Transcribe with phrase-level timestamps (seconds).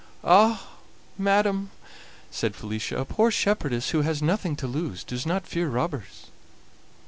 [0.23, 0.67] "Ah!
[1.15, 1.69] madam,"
[2.31, 6.31] said Felicia, "a poor shepherdess who has nothing to lose does not fear robbers."